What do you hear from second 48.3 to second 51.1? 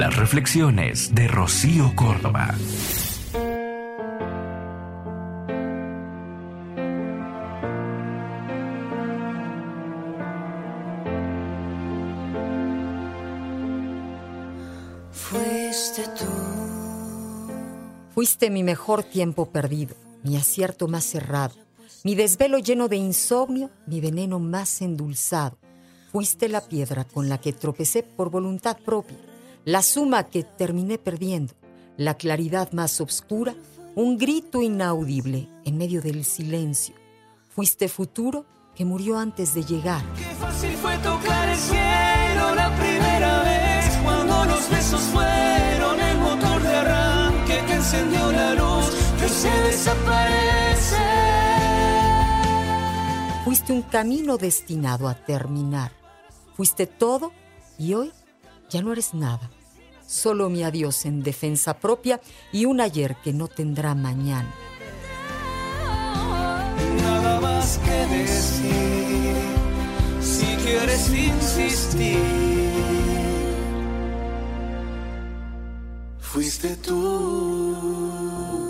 la luz que se desaparece.